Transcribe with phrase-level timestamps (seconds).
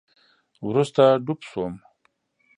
[0.67, 1.73] وروسته ډوب شوم